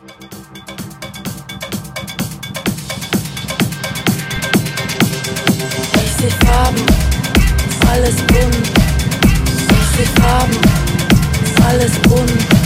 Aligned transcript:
Ich 0.00 0.12
seh 6.20 6.30
Farben, 6.46 6.86
alles 7.90 8.14
bunt. 8.28 8.70
Ich 9.70 9.88
seh 9.96 10.20
Farben, 10.20 10.56
alles 11.68 11.98
bunt. 12.02 12.57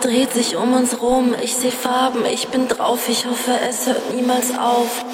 Dreht 0.00 0.32
sich 0.32 0.56
um 0.56 0.72
uns 0.72 1.00
rum. 1.02 1.34
Ich 1.42 1.54
sehe 1.56 1.70
Farben, 1.70 2.24
ich 2.24 2.48
bin 2.48 2.68
drauf. 2.68 3.08
Ich 3.08 3.26
hoffe, 3.26 3.52
es 3.68 3.86
hört 3.86 4.14
niemals 4.14 4.56
auf. 4.58 5.04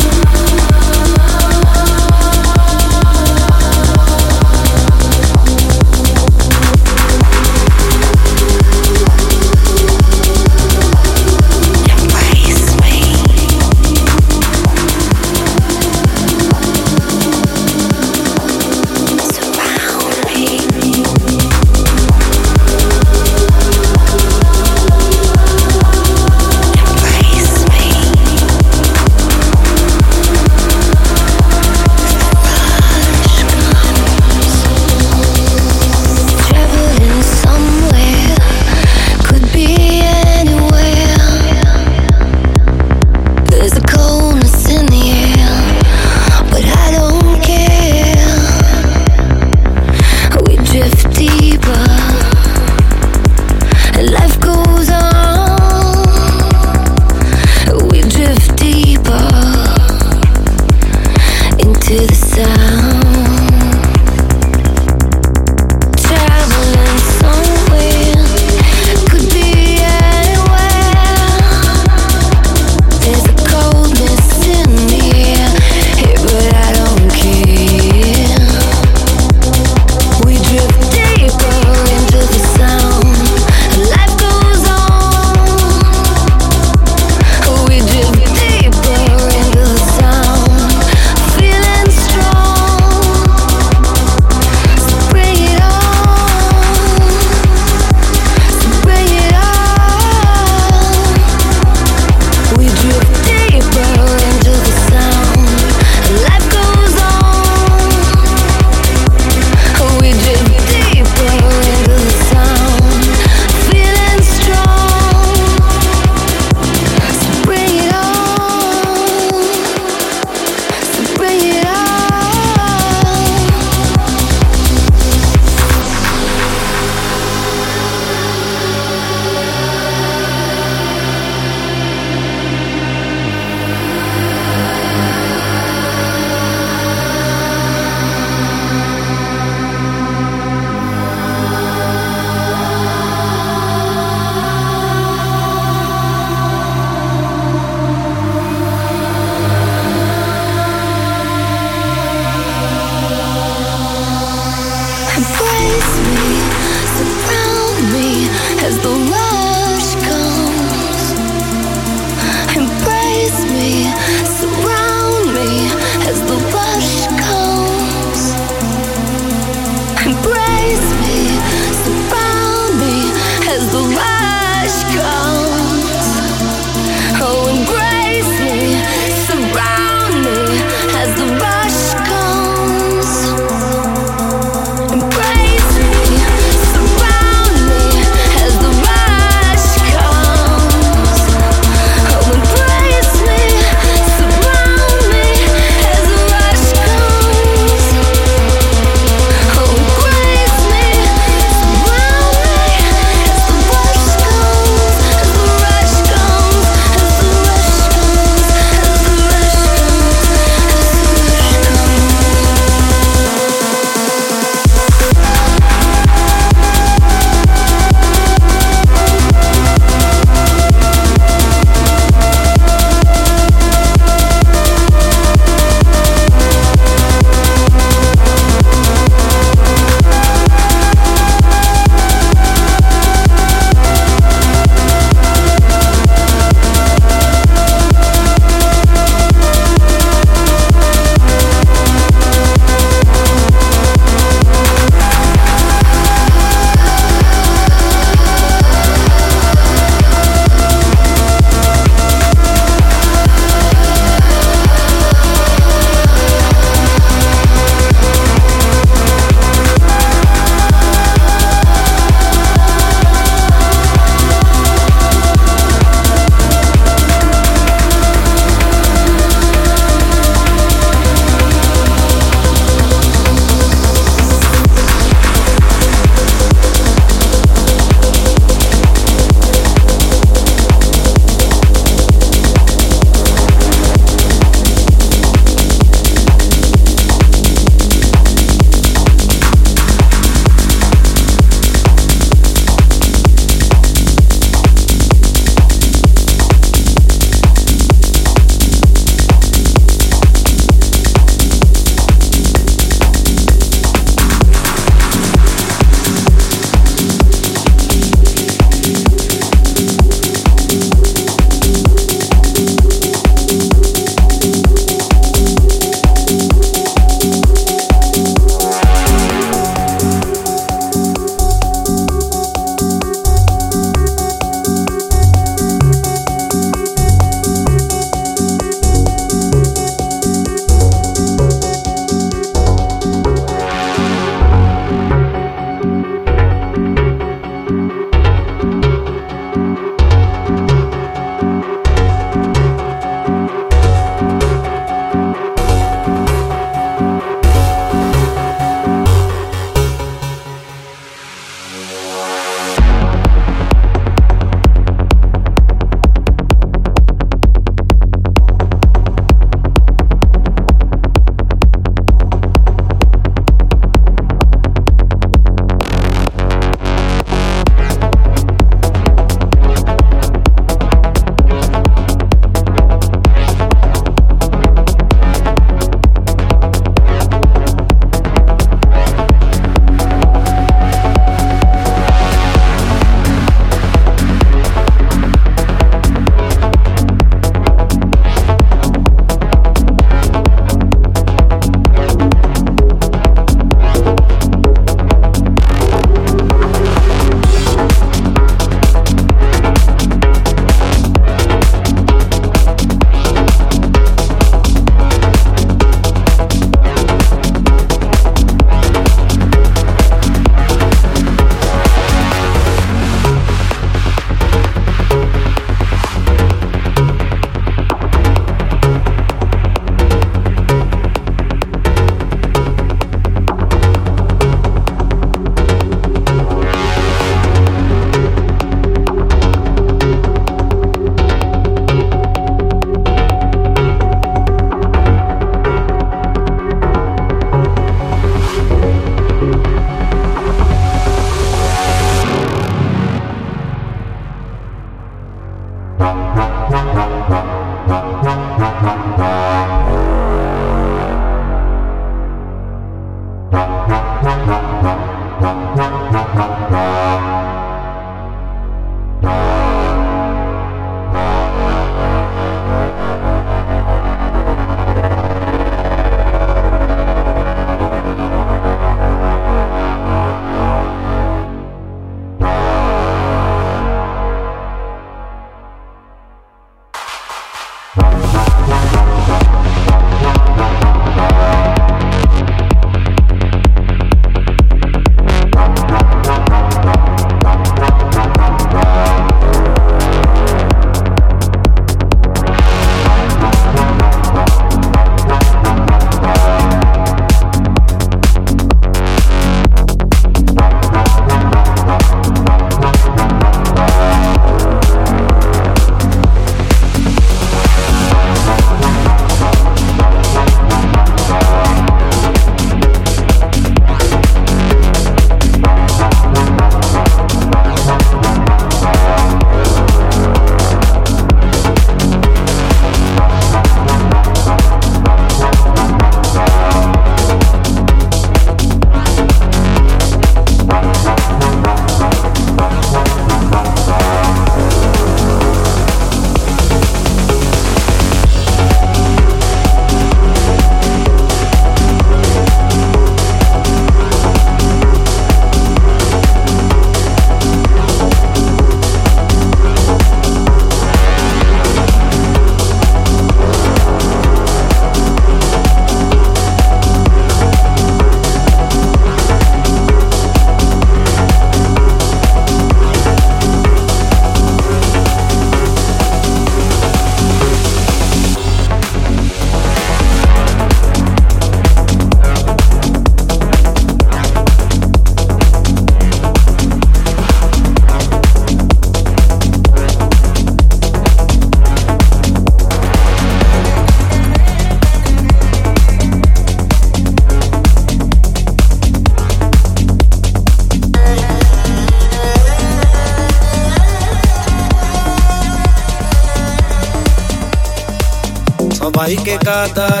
pegada, 599.38 600.00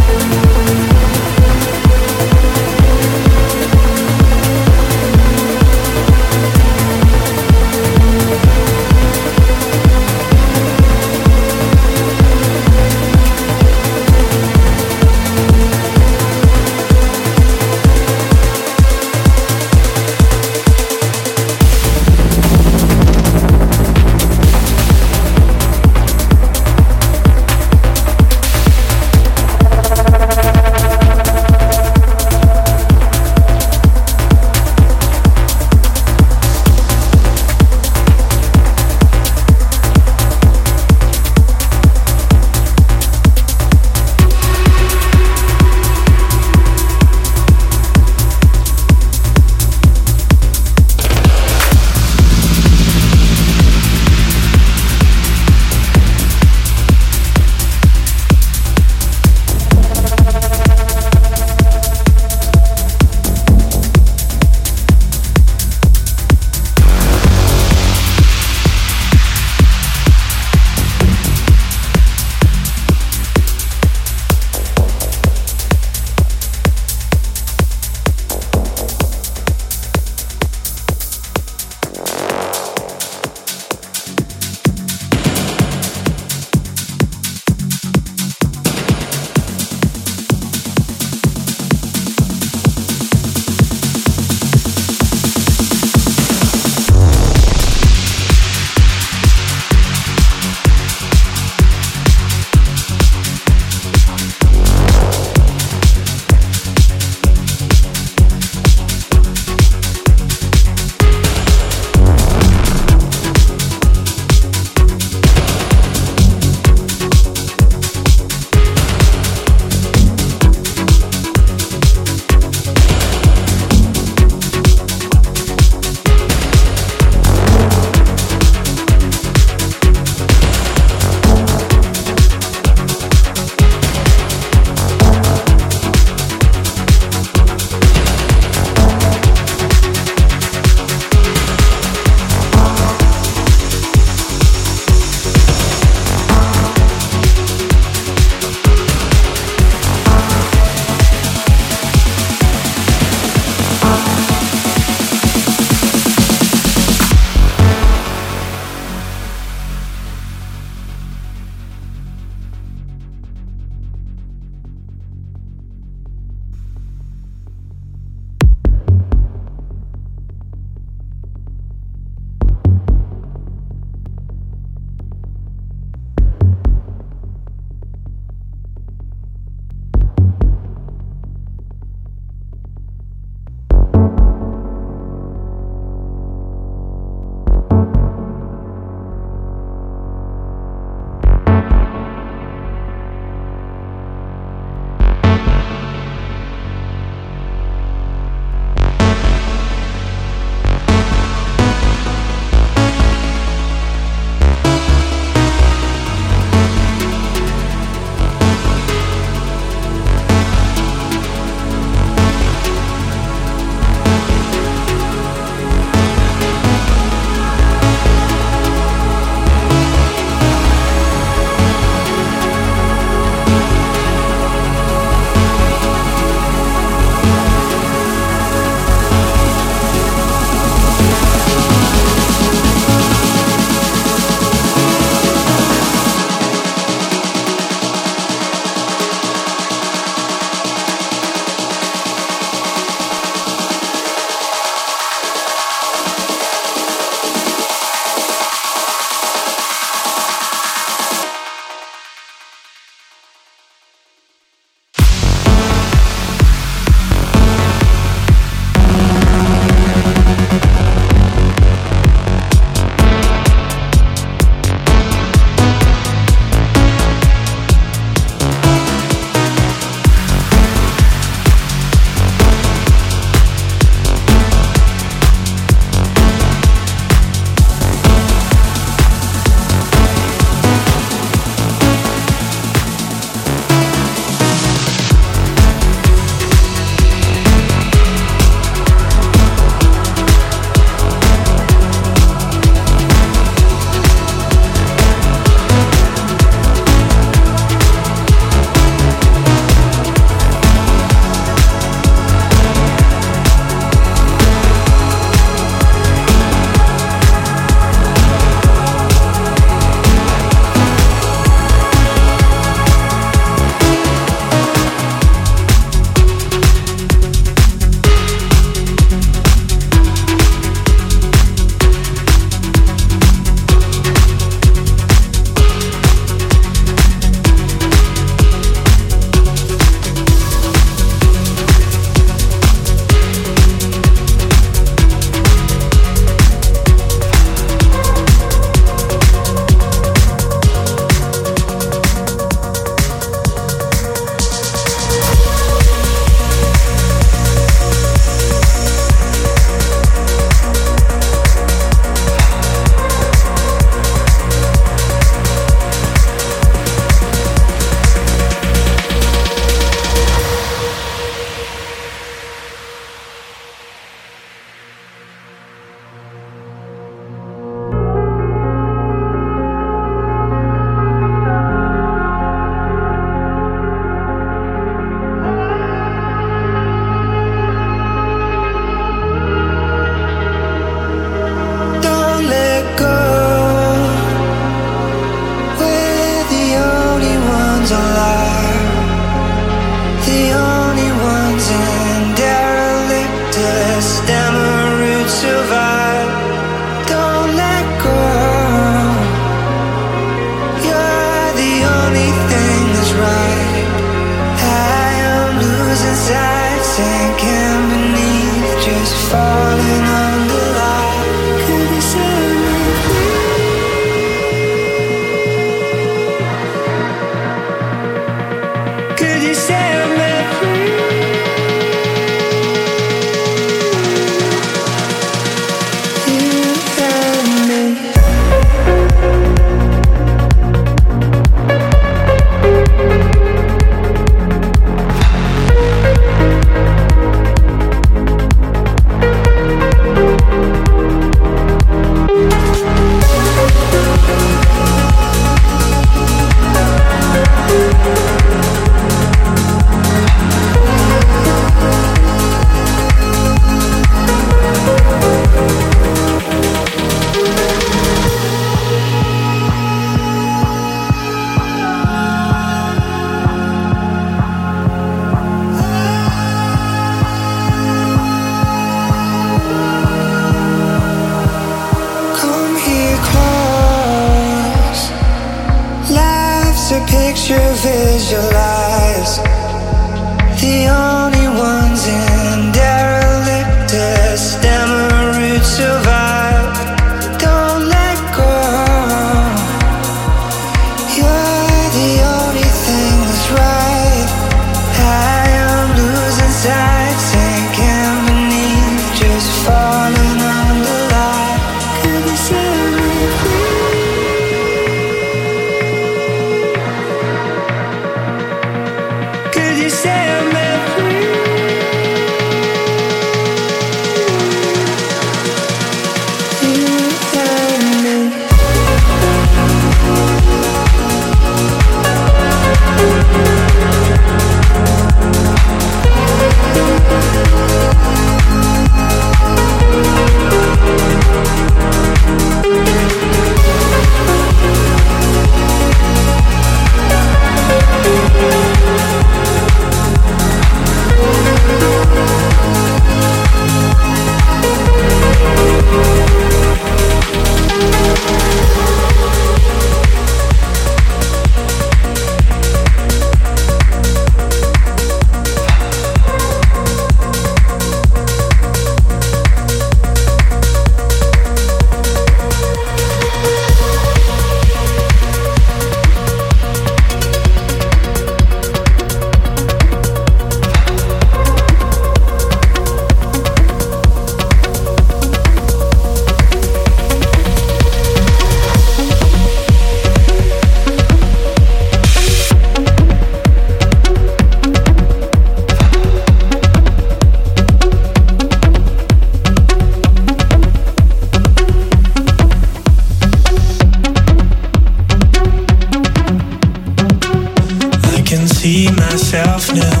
myself 599.34 599.74
now 599.74 600.00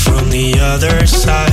from 0.00 0.30
the 0.30 0.56
other 0.60 1.06
side 1.06 1.50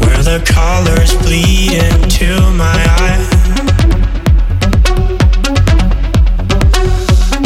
where 0.00 0.22
the 0.22 0.42
colors 0.44 1.14
bleed 1.22 1.72
into 1.72 2.28
my 2.58 2.76
eye. 3.00 3.26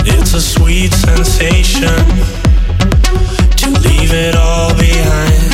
It's 0.06 0.34
a 0.34 0.40
sweet 0.40 0.92
sensation 0.92 2.02
to 3.58 3.70
leave 3.86 4.12
it 4.12 4.34
all 4.34 4.74
behind. 4.76 5.44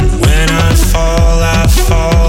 And 0.00 0.20
when 0.20 0.50
I 0.50 0.74
fall, 0.92 1.42
I 1.42 1.66
fall. 1.88 2.21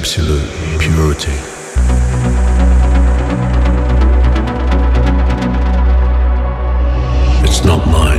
Absolute 0.00 0.48
purity. 0.78 1.36
It's 7.44 7.62
not 7.66 7.86
mine. 7.86 8.09